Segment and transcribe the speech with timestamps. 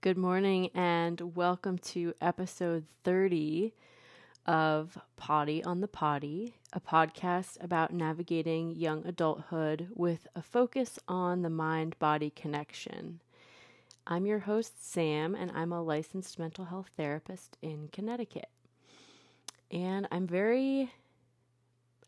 [0.00, 3.74] Good morning and welcome to episode 30
[4.46, 11.42] of Potty on the Potty, a podcast about navigating young adulthood with a focus on
[11.42, 13.20] the mind body connection.
[14.06, 18.48] I'm your host, Sam, and I'm a licensed mental health therapist in Connecticut.
[19.70, 20.90] And I'm very,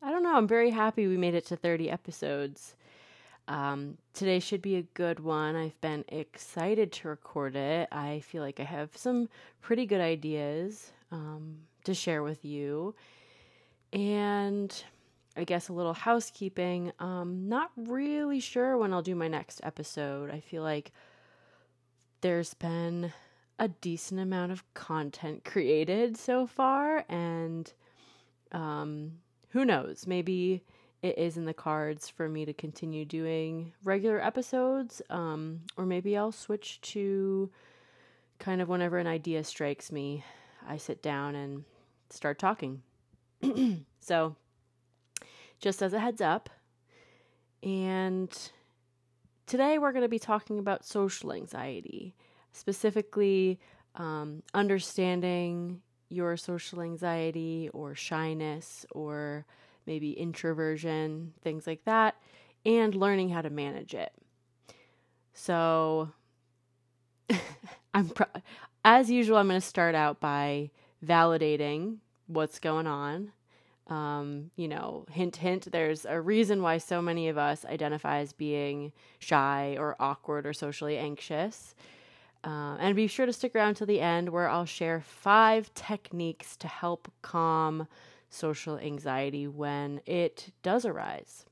[0.00, 2.76] I don't know, I'm very happy we made it to 30 episodes.
[3.48, 5.56] Um, today should be a good one.
[5.56, 7.88] I've been excited to record it.
[7.90, 9.28] I feel like I have some
[9.60, 12.94] pretty good ideas um, to share with you.
[13.92, 14.72] And
[15.36, 16.92] I guess a little housekeeping.
[16.98, 20.30] Um, not really sure when I'll do my next episode.
[20.30, 20.92] I feel like
[22.20, 23.12] there's been
[23.58, 27.72] a decent amount of content created so far, and
[28.50, 29.12] um,
[29.50, 30.06] who knows?
[30.06, 30.62] Maybe
[31.02, 36.16] it is in the cards for me to continue doing regular episodes, um, or maybe
[36.16, 37.50] I'll switch to
[38.38, 40.24] kind of whenever an idea strikes me,
[40.66, 41.64] I sit down and
[42.10, 42.82] start talking.
[44.00, 44.36] so,
[45.58, 46.48] just as a heads up,
[47.64, 48.30] and
[49.46, 52.14] today we're going to be talking about social anxiety,
[52.52, 53.58] specifically
[53.96, 59.46] um, understanding your social anxiety or shyness or
[59.86, 62.16] maybe introversion, things like that,
[62.64, 64.12] and learning how to manage it.
[65.34, 66.10] So,
[67.94, 68.26] I'm pro-
[68.84, 69.36] as usual.
[69.38, 70.70] I'm going to start out by
[71.04, 73.32] validating what's going on.
[73.88, 75.70] Um, you know, hint, hint.
[75.70, 80.52] There's a reason why so many of us identify as being shy or awkward or
[80.52, 81.74] socially anxious.
[82.44, 86.56] Uh, and be sure to stick around to the end where I'll share five techniques
[86.58, 87.86] to help calm
[88.32, 91.44] social anxiety when it does arise.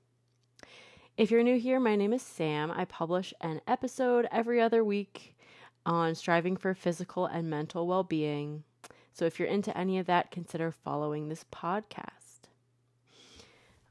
[1.16, 2.70] If you're new here, my name is Sam.
[2.70, 5.36] I publish an episode every other week
[5.84, 8.64] on striving for physical and mental well being.
[9.12, 12.48] So if you're into any of that, consider following this podcast.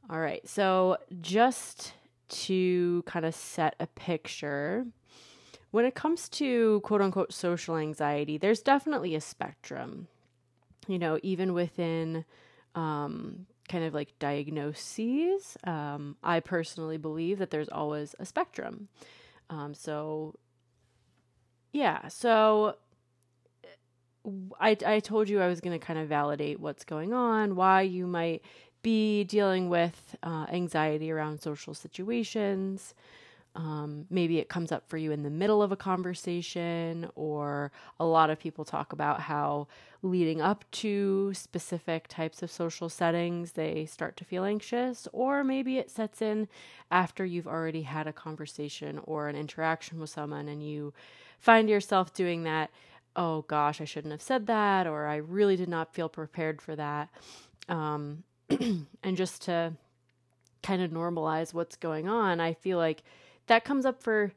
[0.10, 1.94] All right, so just
[2.30, 4.88] to kind of set a picture,
[5.70, 10.08] when it comes to quote unquote social anxiety, there's definitely a spectrum.
[10.88, 12.26] You know, even within
[12.76, 15.58] um, kind of like diagnoses.
[15.64, 18.88] Um, I personally believe that there's always a spectrum.
[19.50, 20.36] Um, so,
[21.72, 22.76] yeah, so
[24.60, 27.82] I, I told you I was going to kind of validate what's going on, why
[27.82, 28.44] you might
[28.82, 32.94] be dealing with uh, anxiety around social situations.
[33.56, 38.06] Um, maybe it comes up for you in the middle of a conversation, or a
[38.06, 39.68] lot of people talk about how
[40.02, 45.78] leading up to specific types of social settings, they start to feel anxious, or maybe
[45.78, 46.48] it sets in
[46.92, 50.94] after you've already had a conversation or an interaction with someone and you
[51.40, 52.70] find yourself doing that.
[53.16, 56.76] Oh gosh, I shouldn't have said that, or I really did not feel prepared for
[56.76, 57.10] that.
[57.68, 59.74] Um, and just to
[60.62, 63.04] kind of normalize what's going on, I feel like
[63.50, 64.32] that comes up for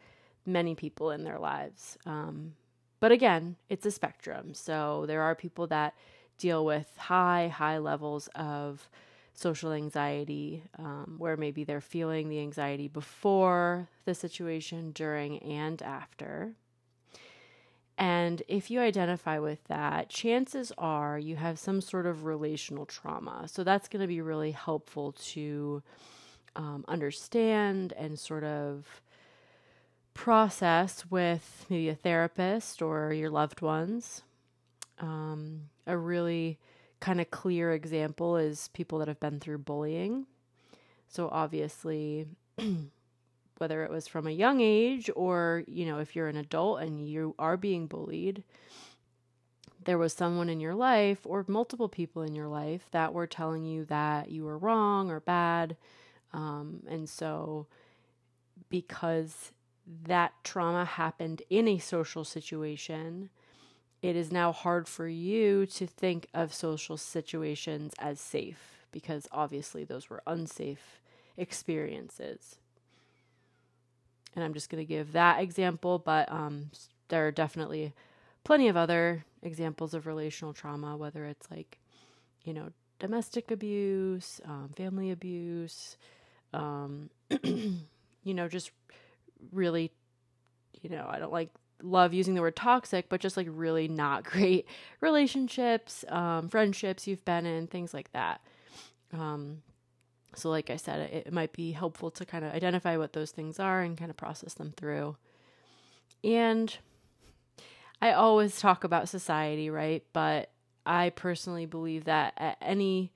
[0.44, 1.96] many people in their lives.
[2.04, 2.54] Um,
[3.00, 4.54] but again, it's a spectrum.
[4.54, 5.94] So there are people that
[6.38, 8.88] deal with high, high levels of
[9.34, 16.52] social anxiety, um, where maybe they're feeling the anxiety before the situation, during, and after.
[17.96, 23.46] And if you identify with that, chances are you have some sort of relational trauma.
[23.46, 25.82] So that's going to be really helpful to
[26.56, 29.02] um, understand and sort of
[30.14, 34.22] process with maybe a therapist or your loved ones.
[35.00, 36.58] Um, a really
[37.00, 40.26] kind of clear example is people that have been through bullying.
[41.08, 42.26] So, obviously,
[43.58, 47.06] whether it was from a young age or, you know, if you're an adult and
[47.06, 48.44] you are being bullied,
[49.84, 53.64] there was someone in your life or multiple people in your life that were telling
[53.64, 55.76] you that you were wrong or bad.
[56.32, 57.66] Um, and so,
[58.68, 59.52] because
[60.06, 63.30] that trauma happened in a social situation,
[64.00, 69.84] it is now hard for you to think of social situations as safe because obviously
[69.84, 71.00] those were unsafe
[71.36, 72.56] experiences.
[74.34, 76.70] And I'm just going to give that example, but um,
[77.08, 77.92] there are definitely
[78.44, 81.78] plenty of other examples of relational trauma, whether it's like,
[82.44, 85.96] you know, domestic abuse, um, family abuse,
[86.52, 87.10] um,
[87.44, 88.70] you know, just
[89.52, 89.92] really,
[90.82, 91.50] you know, I don't like
[91.82, 94.66] love using the word toxic, but just like really not great
[95.00, 98.40] relationships, um, friendships you've been in, things like that.
[99.12, 99.62] Um,
[100.34, 103.30] So, like I said, it, it might be helpful to kind of identify what those
[103.32, 105.16] things are and kind of process them through.
[106.24, 106.76] And
[108.00, 110.04] I always talk about society, right?
[110.12, 110.50] But
[110.86, 113.12] I personally believe that at any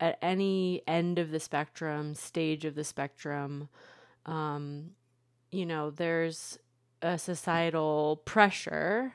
[0.00, 3.68] at any end of the spectrum, stage of the spectrum,
[4.24, 4.90] um,
[5.50, 6.58] you know, there's
[7.02, 9.14] a societal pressure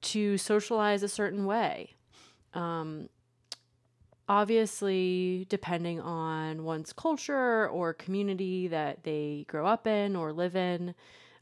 [0.00, 1.94] to socialize a certain way.
[2.54, 3.08] Um,
[4.28, 10.94] obviously, depending on one's culture or community that they grow up in or live in,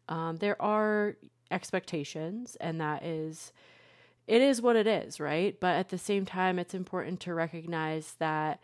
[0.09, 1.17] um, there are
[1.51, 3.53] expectations, and that is
[4.27, 5.59] it is what it is, right?
[5.59, 8.61] But at the same time, it's important to recognize that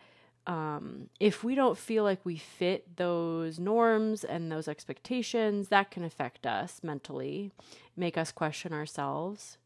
[0.47, 6.03] um, if we don't feel like we fit those norms and those expectations, that can
[6.03, 7.51] affect us mentally,
[7.95, 9.57] make us question ourselves.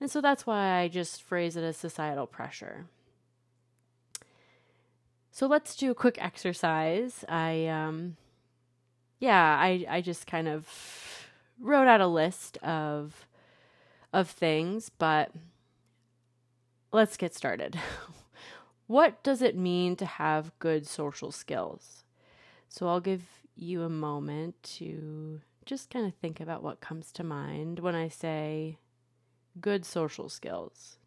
[0.00, 2.86] And so that's why I just phrase it as societal pressure.
[5.32, 7.24] So let's do a quick exercise.
[7.28, 8.16] I, um,
[9.18, 10.68] yeah, I, I just kind of
[11.60, 13.26] wrote out a list of
[14.12, 15.30] of things, but
[16.92, 17.78] let's get started.
[18.86, 22.04] what does it mean to have good social skills?
[22.68, 23.22] So I'll give
[23.54, 28.08] you a moment to just kind of think about what comes to mind when I
[28.08, 28.78] say
[29.60, 30.98] good social skills.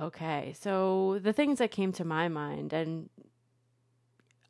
[0.00, 3.10] Okay, so the things that came to my mind, and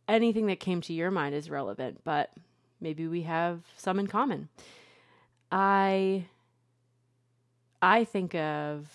[0.07, 2.31] anything that came to your mind is relevant, but
[2.81, 4.49] maybe we have some in common.
[5.51, 6.27] I
[7.81, 8.89] I think of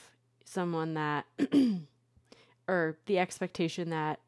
[0.45, 1.25] someone that
[2.68, 4.19] or the expectation that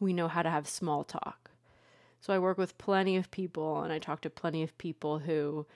[0.00, 1.50] we know how to have small talk.
[2.20, 5.66] So I work with plenty of people and I talk to plenty of people who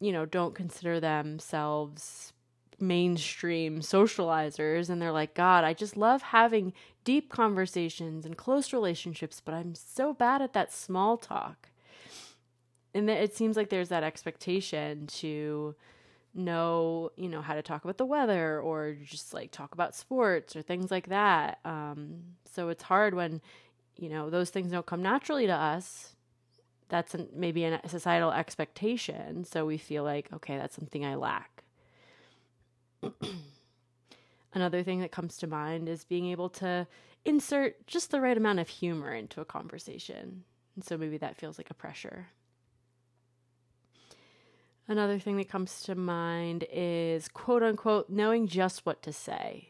[0.00, 2.32] you know don't consider themselves
[2.80, 6.72] mainstream socializers and they're like god i just love having
[7.04, 11.68] deep conversations and close relationships but i'm so bad at that small talk
[12.94, 15.74] and it seems like there's that expectation to
[16.32, 20.54] know you know how to talk about the weather or just like talk about sports
[20.54, 21.58] or things like that.
[21.64, 22.22] Um,
[22.52, 23.40] so it's hard when
[23.96, 26.14] you know those things don't come naturally to us.
[26.88, 29.44] That's an, maybe a societal expectation.
[29.44, 31.62] So we feel like okay that's something i lack.
[34.52, 36.88] Another thing that comes to mind is being able to
[37.24, 40.42] insert just the right amount of humor into a conversation.
[40.74, 42.28] And so maybe that feels like a pressure
[44.90, 49.68] Another thing that comes to mind is quote unquote knowing just what to say.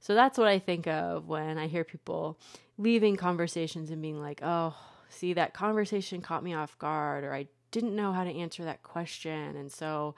[0.00, 2.38] So that's what I think of when I hear people
[2.78, 4.74] leaving conversations and being like, oh,
[5.10, 8.82] see, that conversation caught me off guard, or I didn't know how to answer that
[8.82, 9.54] question.
[9.54, 10.14] And so,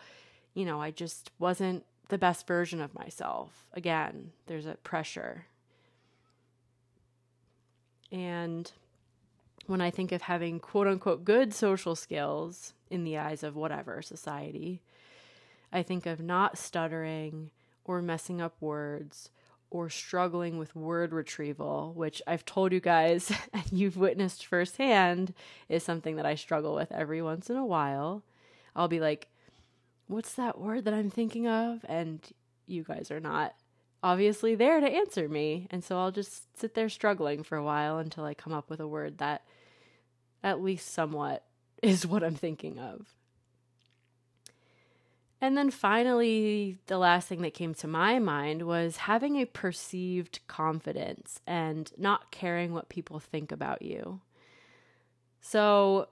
[0.54, 3.66] you know, I just wasn't the best version of myself.
[3.72, 5.46] Again, there's a pressure.
[8.12, 8.70] And
[9.66, 14.02] when I think of having quote unquote good social skills, in the eyes of whatever
[14.02, 14.82] society.
[15.72, 17.50] I think of not stuttering
[17.84, 19.30] or messing up words
[19.70, 25.32] or struggling with word retrieval, which I've told you guys and you've witnessed firsthand
[25.68, 28.24] is something that I struggle with every once in a while.
[28.74, 29.28] I'll be like,
[30.08, 31.84] what's that word that I'm thinking of?
[31.88, 32.20] And
[32.66, 33.54] you guys are not
[34.02, 35.68] obviously there to answer me.
[35.70, 38.80] And so I'll just sit there struggling for a while until I come up with
[38.80, 39.44] a word that
[40.42, 41.44] at least somewhat
[41.82, 43.06] is what I'm thinking of.
[45.42, 50.40] And then finally, the last thing that came to my mind was having a perceived
[50.46, 54.20] confidence and not caring what people think about you.
[55.40, 56.08] So,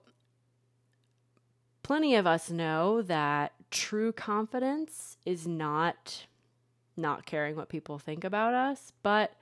[1.83, 6.27] plenty of us know that true confidence is not
[6.97, 9.33] not caring what people think about us, but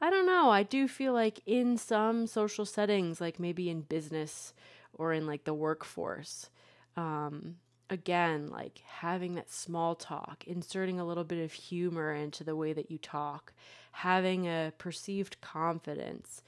[0.00, 4.52] I don't know, I do feel like in some social settings, like maybe in business
[4.96, 6.50] or in like the workforce.
[6.96, 7.56] Um,
[7.88, 12.72] again, like having that small talk, inserting a little bit of humor into the way
[12.72, 13.52] that you talk,
[13.92, 16.42] having a perceived confidence,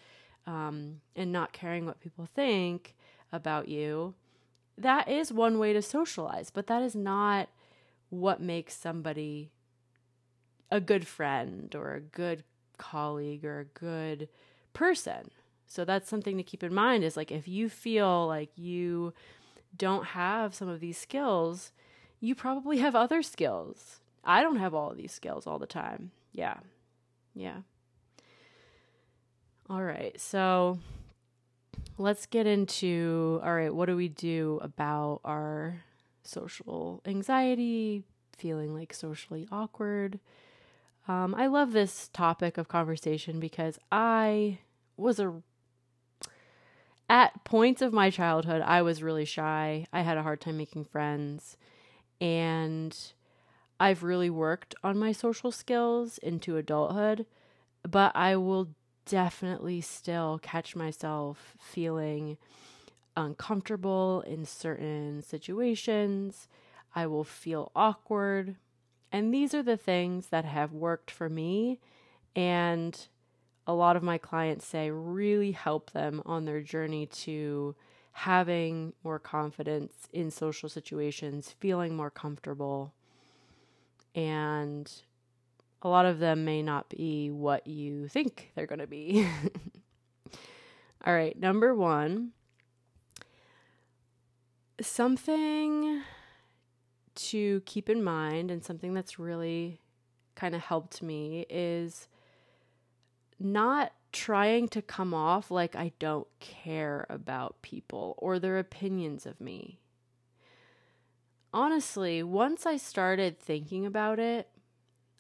[0.47, 2.95] um, and not caring what people think
[3.33, 4.15] about you.
[4.77, 7.49] That is one way to socialize, but that is not
[8.11, 9.51] what makes somebody
[10.71, 12.45] a good friend or a good
[12.79, 14.29] colleague or a good
[14.73, 15.31] person.
[15.69, 19.13] So that's something to keep in mind is like if you feel like you
[19.77, 21.73] don't have some of these skills,
[22.21, 24.01] you probably have other skills.
[24.25, 26.11] I don't have all of these skills all the time.
[26.33, 26.57] Yeah.
[27.35, 27.59] Yeah.
[29.69, 30.19] All right.
[30.19, 30.79] So
[31.99, 35.83] let's get into all right, what do we do about our
[36.25, 38.05] social anxiety,
[38.37, 40.19] feeling like socially awkward?
[41.07, 44.59] Um, I love this topic of conversation because I
[44.97, 45.43] was a
[47.09, 49.87] at points of my childhood, I was really shy.
[49.93, 51.57] I had a hard time making friends.
[52.21, 52.97] And
[53.81, 57.27] I've really worked on my social skills into adulthood,
[57.89, 58.69] but I will
[59.07, 62.37] definitely still catch myself feeling
[63.17, 66.49] uncomfortable in certain situations.
[66.95, 68.57] I will feel awkward.
[69.11, 71.81] And these are the things that have worked for me
[72.37, 73.09] and
[73.69, 77.77] a lot of my clients say really help them on their journey to
[78.13, 82.95] having more confidence in social situations, feeling more comfortable.
[84.15, 84.91] And
[85.83, 89.29] a lot of them may not be what you think they're going to be.
[91.07, 92.33] All right, number one
[94.81, 96.03] something
[97.15, 99.81] to keep in mind, and something that's really
[100.37, 102.07] kind of helped me is
[103.39, 109.41] not trying to come off like I don't care about people or their opinions of
[109.41, 109.79] me.
[111.53, 114.49] Honestly, once I started thinking about it,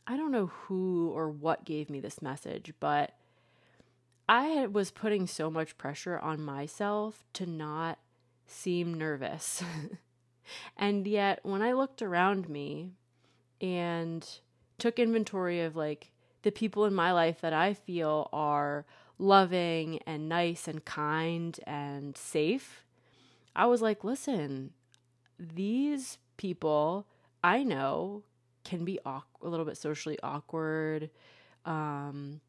[0.06, 3.14] I don't know who or what gave me this message, but
[4.28, 7.98] I was putting so much pressure on myself to not
[8.46, 9.62] seem nervous.
[10.76, 12.92] and yet, when I looked around me
[13.60, 14.26] and
[14.78, 16.10] took inventory of like
[16.42, 18.84] the people in my life that I feel are
[19.18, 22.84] loving and nice and kind and safe,
[23.56, 24.72] I was like, listen,
[25.38, 27.06] these people
[27.42, 28.22] I know
[28.64, 31.10] can be a little bit socially awkward.
[31.64, 32.40] Um,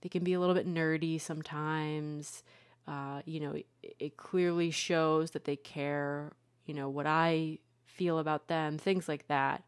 [0.00, 2.42] they can be a little bit nerdy sometimes.
[2.86, 3.66] Uh, you know, it,
[3.98, 6.32] it clearly shows that they care,
[6.64, 9.64] you know, what I feel about them, things like that.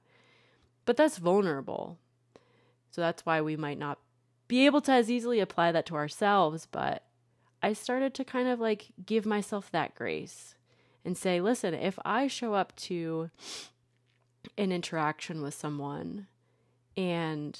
[0.84, 1.98] But that's vulnerable.
[2.90, 3.98] So that's why we might not
[4.46, 6.66] be able to as easily apply that to ourselves.
[6.70, 7.04] But
[7.62, 10.54] I started to kind of like give myself that grace
[11.04, 13.30] and say, listen, if I show up to
[14.56, 16.26] an interaction with someone
[16.96, 17.58] and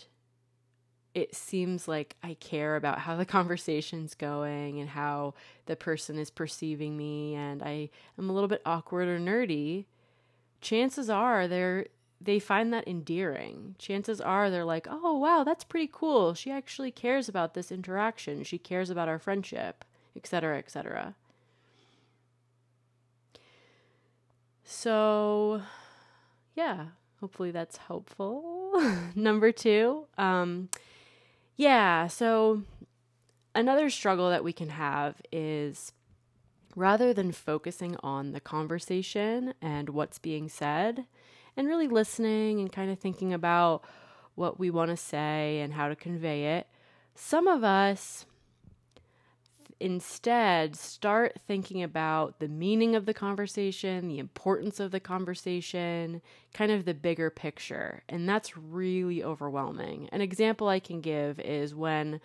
[1.14, 5.35] it seems like I care about how the conversation's going and how
[5.66, 9.87] the person is perceiving me and I am a little bit awkward or nerdy,
[10.61, 11.87] chances are they're
[12.20, 13.76] they find that endearing.
[13.78, 16.34] Chances are they're like, oh, wow, that's pretty cool.
[16.34, 18.42] She actually cares about this interaction.
[18.42, 19.84] She cares about our friendship,
[20.16, 21.14] etc., etc.
[24.64, 25.62] So,
[26.54, 26.87] yeah,
[27.20, 28.72] hopefully that's helpful.
[29.14, 30.68] Number two, um,
[31.56, 32.62] yeah, so
[33.54, 35.92] another struggle that we can have is
[36.76, 41.06] rather than focusing on the conversation and what's being said,
[41.59, 43.83] and really listening and kind of thinking about
[44.37, 46.69] what we want to say and how to convey it.
[47.17, 48.25] Some of us
[49.81, 56.23] instead start thinking about the meaning of the conversation, the importance of the conversation,
[56.55, 58.05] kind of the bigger picture.
[58.09, 60.09] And that's really overwhelming.
[60.12, 62.21] An example I can give is when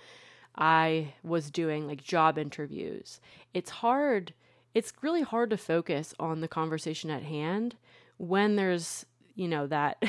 [0.56, 3.20] I was doing like job interviews.
[3.52, 4.34] It's hard,
[4.76, 7.76] it's really hard to focus on the conversation at hand
[8.18, 10.02] when there's you know that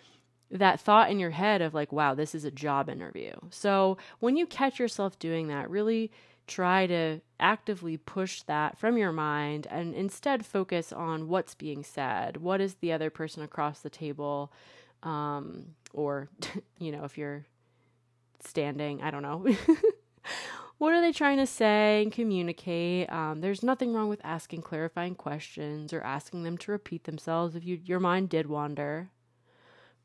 [0.50, 3.32] that thought in your head of like wow this is a job interview.
[3.50, 6.10] So when you catch yourself doing that really
[6.46, 12.38] try to actively push that from your mind and instead focus on what's being said.
[12.38, 14.52] What is the other person across the table
[15.02, 16.28] um, or
[16.78, 17.46] you know if you're
[18.42, 19.46] standing i don't know
[20.80, 23.12] what are they trying to say and communicate?
[23.12, 27.66] Um, there's nothing wrong with asking clarifying questions or asking them to repeat themselves if
[27.66, 29.10] you your mind did wander.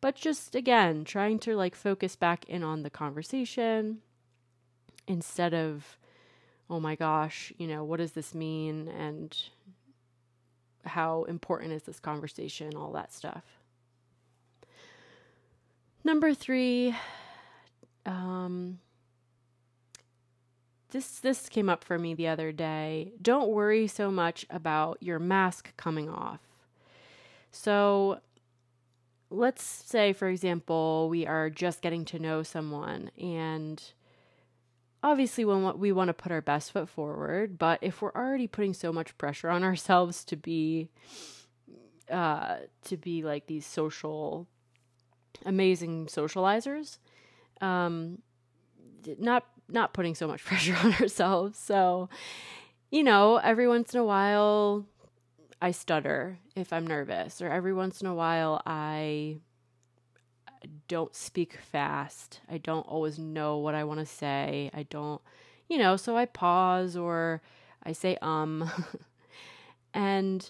[0.01, 3.99] But just again trying to like focus back in on the conversation
[5.07, 5.97] instead of
[6.69, 8.89] oh my gosh you know what does this mean?
[8.89, 9.33] And
[10.83, 12.75] how important is this conversation?
[12.75, 13.45] All that stuff.
[16.03, 16.93] Number three
[18.05, 18.79] um,
[20.95, 23.11] this this came up for me the other day.
[23.21, 26.39] Don't worry so much about your mask coming off.
[27.51, 28.21] So
[29.29, 33.83] let's say for example, we are just getting to know someone and
[35.03, 38.93] obviously we want to put our best foot forward, but if we're already putting so
[38.93, 40.89] much pressure on ourselves to be
[42.09, 44.47] uh to be like these social
[45.45, 46.99] amazing socializers,
[47.59, 48.19] um
[49.19, 51.57] not not putting so much pressure on ourselves.
[51.57, 52.09] So,
[52.91, 54.85] you know, every once in a while
[55.61, 59.37] I stutter if I'm nervous, or every once in a while I
[60.87, 62.41] don't speak fast.
[62.49, 64.69] I don't always know what I want to say.
[64.73, 65.21] I don't,
[65.67, 67.41] you know, so I pause or
[67.83, 68.69] I say um.
[69.93, 70.49] and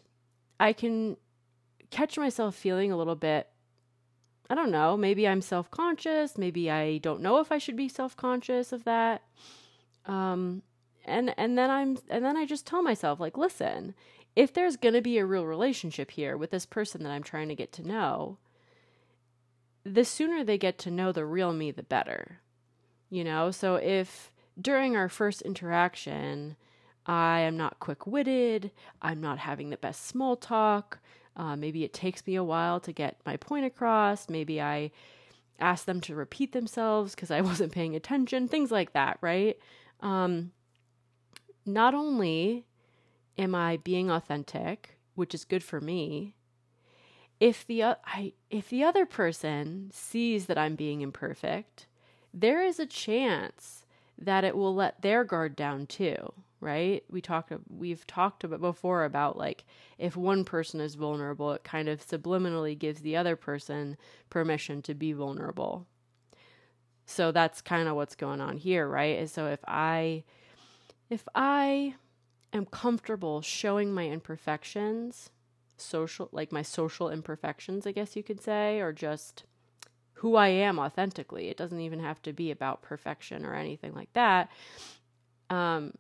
[0.60, 1.18] I can
[1.92, 3.48] catch myself feeling a little bit
[4.50, 8.72] I don't know, maybe I'm self-conscious, maybe I don't know if I should be self-conscious
[8.72, 9.24] of that.
[10.06, 10.62] Um
[11.06, 13.96] and and then I'm and then I just tell myself like, listen,
[14.36, 17.48] if there's going to be a real relationship here with this person that I'm trying
[17.48, 18.38] to get to know,
[19.86, 22.40] the sooner they get to know the real me, the better.
[23.10, 26.58] You know, so if during our first interaction,
[27.06, 28.72] I am not quick witted,
[29.02, 31.00] I'm not having the best small talk,
[31.36, 34.92] uh, maybe it takes me a while to get my point across, maybe I
[35.60, 39.58] ask them to repeat themselves because I wasn't paying attention, things like that, right?
[40.02, 40.52] Um,
[41.66, 42.66] not only
[43.38, 46.36] am I being authentic, which is good for me,
[47.40, 51.88] if the I if the other person sees that I'm being imperfect,
[52.34, 53.86] there is a chance
[54.18, 56.34] that it will let their guard down too,
[56.66, 57.04] right?
[57.12, 59.64] We talked we've talked about before about like
[60.00, 63.98] if one person is vulnerable, it kind of subliminally gives the other person
[64.32, 65.86] permission to be vulnerable.
[67.06, 69.20] So that's kind of what's going on here, right?
[69.20, 70.24] And so if I
[71.08, 71.94] if I
[72.52, 75.30] am comfortable showing my imperfections,
[75.78, 79.44] social like my social imperfections, I guess you could say, or just
[80.14, 81.50] who I am authentically.
[81.50, 84.50] It doesn't even have to be about perfection or anything like that.
[85.52, 85.94] Um,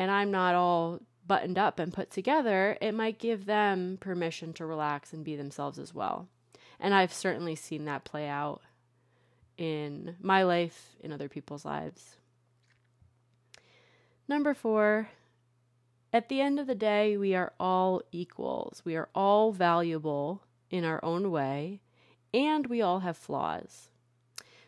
[0.00, 4.64] and I'm not all buttoned up and put together, it might give them permission to
[4.64, 6.26] relax and be themselves as well.
[6.80, 8.62] And I've certainly seen that play out
[9.58, 12.16] in my life, in other people's lives.
[14.26, 15.10] Number four,
[16.14, 18.80] at the end of the day, we are all equals.
[18.86, 21.82] We are all valuable in our own way,
[22.32, 23.90] and we all have flaws.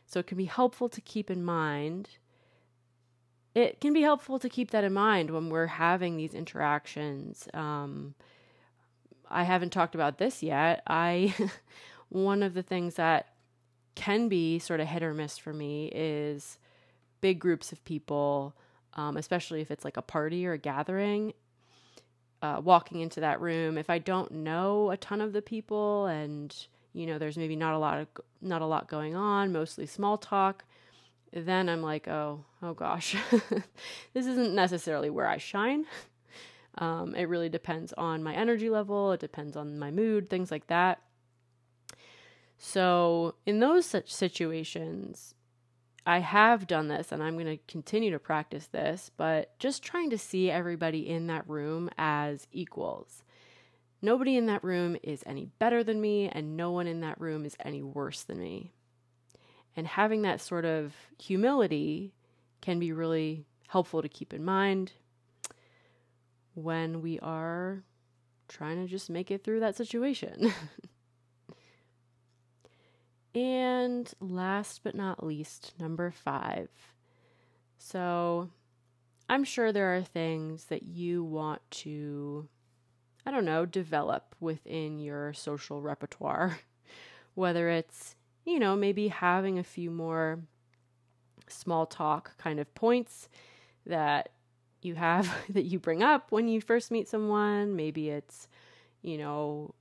[0.05, 2.11] So it can be helpful to keep in mind.
[3.55, 7.49] It can be helpful to keep that in mind when we're having these interactions.
[7.53, 8.15] Um,
[9.31, 10.83] I haven't talked about this yet.
[10.87, 11.35] I
[12.09, 13.29] one of the things that
[13.95, 16.59] can be sort of hit or miss for me is
[17.21, 18.55] big groups of people,
[18.95, 21.33] um, especially if it's like a party or a gathering,
[22.43, 26.55] uh, walking into that room, if I don't know a ton of the people and
[26.93, 28.09] you know there's maybe not a lot of
[28.41, 30.65] not a lot going on, mostly small talk,
[31.33, 33.16] then I'm like, oh, oh gosh,
[34.14, 35.87] this isn't necessarily where I shine.
[36.79, 39.12] Um, it really depends on my energy level.
[39.12, 41.03] It depends on my mood, things like that.
[42.57, 45.35] So in those such situations,
[46.07, 50.11] I have done this and I'm going to continue to practice this, but just trying
[50.11, 53.23] to see everybody in that room as equals.
[54.01, 57.45] Nobody in that room is any better than me, and no one in that room
[57.45, 58.73] is any worse than me.
[59.77, 62.13] And having that sort of humility
[62.61, 64.93] can be really helpful to keep in mind
[66.55, 67.83] when we are
[68.49, 70.53] trying to just make it through that situation.
[73.35, 76.69] And last but not least, number five.
[77.79, 78.51] So
[79.29, 82.49] I'm sure there are things that you want to,
[83.25, 86.59] I don't know, develop within your social repertoire.
[87.35, 90.40] Whether it's, you know, maybe having a few more
[91.48, 93.28] small talk kind of points
[93.87, 94.31] that
[94.81, 97.76] you have that you bring up when you first meet someone.
[97.76, 98.48] Maybe it's,
[99.02, 99.74] you know,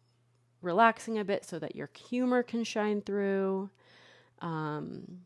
[0.62, 3.70] relaxing a bit so that your humor can shine through.
[4.42, 5.22] Um,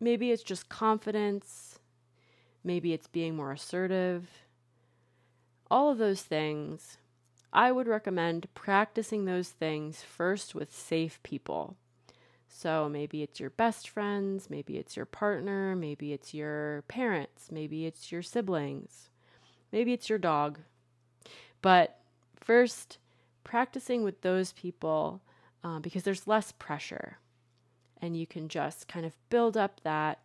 [0.00, 1.78] maybe it's just confidence.
[2.62, 4.28] Maybe it's being more assertive.
[5.70, 6.98] All of those things,
[7.52, 11.76] I would recommend practicing those things first with safe people.
[12.56, 17.84] So maybe it's your best friends, maybe it's your partner, maybe it's your parents, maybe
[17.84, 19.10] it's your siblings,
[19.72, 20.60] maybe it's your dog.
[21.62, 21.98] But
[22.36, 22.98] first,
[23.42, 25.20] practicing with those people
[25.64, 27.18] uh, because there's less pressure
[28.00, 30.20] and you can just kind of build up that,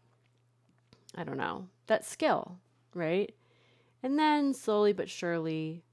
[1.15, 2.59] I don't know, that skill,
[2.93, 3.33] right?
[4.03, 5.83] And then slowly but surely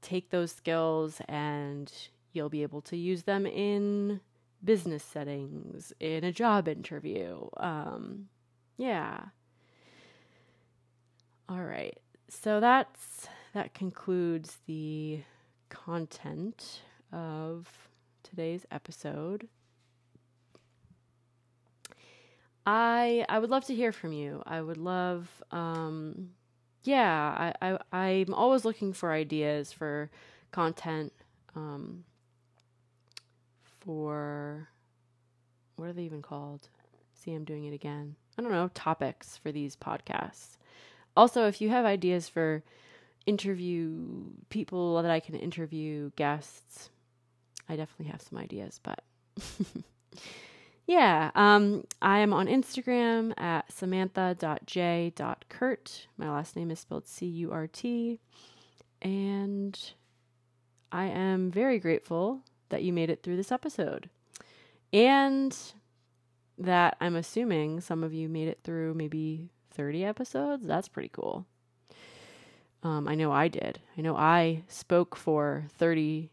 [0.00, 1.90] take those skills and
[2.32, 4.18] you'll be able to use them in
[4.64, 7.46] business settings, in a job interview.
[7.56, 8.28] Um,
[8.76, 9.20] yeah.
[11.48, 11.98] All right.
[12.28, 15.20] So that's that concludes the
[15.68, 16.80] content
[17.12, 17.68] of
[18.22, 19.48] today's episode.
[22.64, 24.42] I I would love to hear from you.
[24.46, 26.30] I would love um
[26.84, 30.10] yeah, I, I I'm always looking for ideas for
[30.52, 31.12] content
[31.54, 32.04] um
[33.84, 34.68] for
[35.76, 36.68] what are they even called?
[37.14, 38.16] See, I'm doing it again.
[38.38, 40.56] I don't know, topics for these podcasts.
[41.16, 42.62] Also, if you have ideas for
[43.26, 44.06] interview
[44.48, 46.90] people that I can interview, guests,
[47.68, 49.04] I definitely have some ideas, but
[50.86, 56.06] yeah, um, I am on Instagram at samantha.j.curt.
[56.16, 58.20] My last name is spelled C U R T.
[59.00, 59.78] And
[60.90, 62.42] I am very grateful
[62.72, 64.08] that you made it through this episode.
[64.94, 65.56] And
[66.58, 70.66] that I'm assuming some of you made it through maybe 30 episodes.
[70.66, 71.46] That's pretty cool.
[72.82, 73.78] Um, I know I did.
[73.96, 76.30] I know I spoke for 30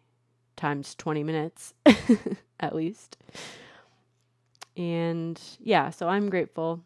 [0.55, 1.73] times 20 minutes
[2.59, 3.17] at least.
[4.77, 6.81] And yeah, so I'm grateful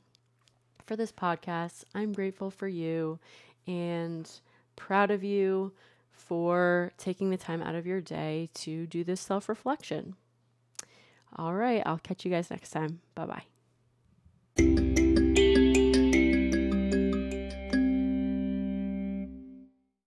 [0.86, 1.84] for this podcast.
[1.94, 3.20] I'm grateful for you
[3.68, 4.30] and
[4.76, 5.74] proud of you
[6.14, 10.16] for taking the time out of your day to do this self reflection.
[11.36, 13.02] All right, I'll catch you guys next time.
[13.16, 13.44] Bye bye.